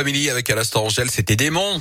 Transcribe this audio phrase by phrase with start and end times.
[0.00, 1.78] Avec à l'instant Angèle, c'était démon.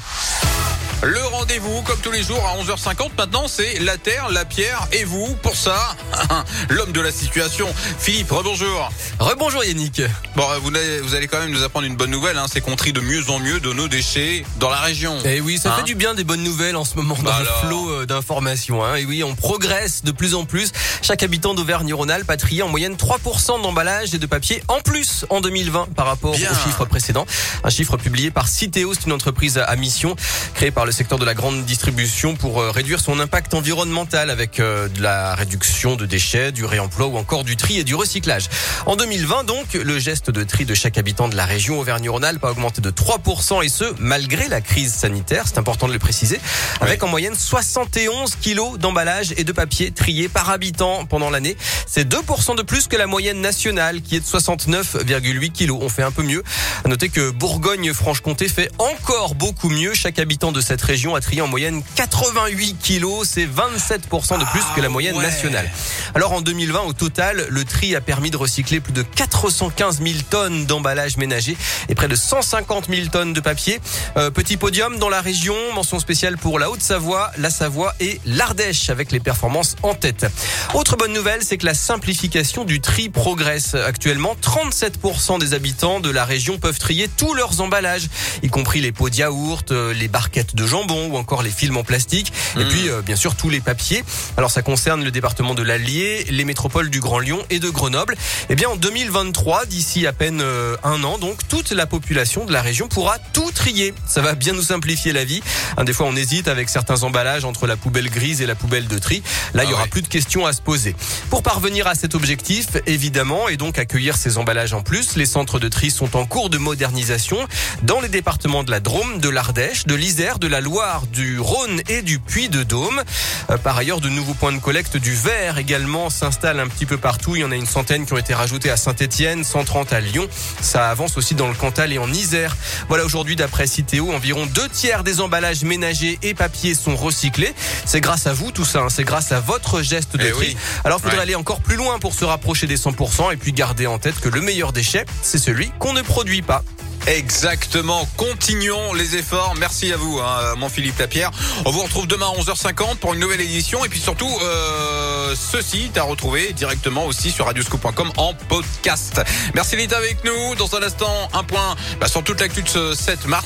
[1.02, 3.12] Le rendez-vous, comme tous les jours, à 11h50.
[3.18, 5.34] Maintenant, c'est la Terre, la Pierre et vous.
[5.42, 5.96] Pour ça,
[6.70, 7.68] l'homme de la situation.
[8.00, 8.92] Philippe, rebonjour.
[9.18, 10.02] Rebonjour Yannick.
[10.36, 12.38] Bon, vous allez, vous allez quand même nous apprendre une bonne nouvelle.
[12.38, 12.48] Hein.
[12.52, 15.18] C'est qu'on trie de mieux en mieux de nos déchets dans la région.
[15.24, 17.24] Et eh oui, ça Hein fait du bien des bonnes nouvelles en ce moment dans
[17.24, 17.60] Bah le alors.
[17.62, 18.84] flot euh, d'informations.
[18.84, 18.96] Hein.
[18.96, 20.74] Et oui, on progresse de plus en plus.
[21.02, 25.40] Chaque habitant d'Auvergne-Rhône-Alpes a trié en moyenne 3% d'emballage et de papier en plus en
[25.40, 26.52] 2020 par rapport Bien.
[26.52, 27.26] au chiffre précédent.
[27.64, 30.18] Un chiffre publié par Citeo, c'est une entreprise à mission
[30.56, 34.60] créée par le secteur de la grande distribution pour euh, réduire son impact environnemental avec
[34.60, 38.50] euh, de la réduction de déchets, du réemploi ou encore du tri et du recyclage.
[38.86, 42.52] En 2020 donc, le geste de tri de chaque habitant de la région Auvergne-Rhône-Alpes a
[42.52, 46.40] augmenté de 3% et ce, malgré la crise sanitaire, c'est important de le préciser,
[46.82, 51.58] avec en moyenne 71 kilos d'emballage et de papier triés par habitant pendant l'année.
[51.88, 55.80] C'est 2% de plus que la moyenne nationale qui est de 69,8 kilos.
[55.82, 56.44] On fait un peu mieux.
[56.84, 59.94] À noter que Bourgogne-Franche-Comté fait encore beaucoup mieux.
[59.94, 63.28] Chaque habitant de cette région a trié en moyenne 88 kilos.
[63.30, 65.24] C'est 27% de plus que la moyenne ouais.
[65.24, 65.70] nationale.
[66.16, 70.16] Alors en 2020, au total, le tri a permis de recycler plus de 415 000
[70.30, 73.80] tonnes d'emballage ménager et près de 150 000 tonnes de papier.
[74.18, 78.90] Euh, petit podium dans la région, mention spéciale pour la Haute-Savoie, la Savoie et l'Ardèche
[78.90, 80.26] avec les performances en tête.
[80.74, 83.76] Autre bonne nouvelle, c'est que la simplification du tri progresse.
[83.76, 88.08] Actuellement, 37% des habitants de la région peuvent trier tous leurs emballages,
[88.44, 91.76] y compris les pots de yaourt, euh, les barquettes de jambon ou encore les films
[91.78, 94.04] en plastique et puis euh, bien sûr tous les papiers.
[94.38, 98.16] Alors ça concerne le département de l'Allier, les métropoles du Grand Lyon et de Grenoble.
[98.50, 102.54] Eh bien en 2023, d'ici à peine euh, un an, donc toute la population de
[102.54, 103.94] la région pourra tout trier.
[104.08, 105.42] Ça va bien nous simplifier la vie.
[105.78, 108.88] Hein, des fois on hésite avec certains emballages entre la poubelle grise et la poubelle
[108.88, 109.24] de tri.
[109.54, 109.90] Là, il y Ah aura ouais.
[109.90, 110.96] plus de questions à se poser.
[111.30, 115.60] Pour parvenir à cet objectif, évidemment, et donc accueillir ces emballages en plus, les centres
[115.60, 117.38] de tri sont en cours de modernisation
[117.84, 121.82] dans les départements de la Drôme, de l'Ardèche, de l'Isère, de la Loire, du Rhône
[121.90, 123.02] et du Puy-de-Dôme.
[123.50, 126.98] Euh, Par ailleurs, de nouveaux points de collecte du verre également s'installent un petit peu
[126.98, 127.36] partout.
[127.36, 130.28] Il y en a une centaine qui ont été rajoutés à Saint-Etienne, 130 à Lyon.
[130.62, 132.56] Ça avance aussi dans le Cantal et en Isère.
[132.88, 137.54] Voilà, aujourd'hui, d'après Citeo, environ deux tiers des emballages ménagers et papier sont recyclés.
[137.86, 138.90] C'est grâce à vous tout ça, hein.
[138.90, 140.48] c'est grâce à votre geste de Eh tri.
[140.50, 140.58] oui.
[140.84, 141.24] Alors, il faudrait Ouais.
[141.24, 144.30] aller encore plus loin pour se rapprocher des 100% et puis garder en tête que
[144.30, 146.64] le meilleur déchet, c'est celui qu'on ne produit pas.
[147.10, 148.08] Exactement.
[148.18, 149.56] Continuons les efforts.
[149.60, 151.32] Merci à vous, hein, mon Philippe Lapierre.
[151.66, 153.84] On vous retrouve demain à 11h50 pour une nouvelle édition.
[153.84, 159.22] Et puis surtout, euh, ceci à retrouver directement aussi sur radioscoop.com en podcast.
[159.56, 160.54] Merci d'être avec nous.
[160.54, 163.38] Dans un instant, un point bah, sur toute l'actu de ce 7 mars.